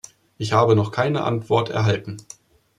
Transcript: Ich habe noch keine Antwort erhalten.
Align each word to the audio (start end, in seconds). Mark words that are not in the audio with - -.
Ich 0.39 0.51
habe 0.51 0.75
noch 0.75 0.91
keine 0.91 1.23
Antwort 1.23 1.69
erhalten. 1.69 2.17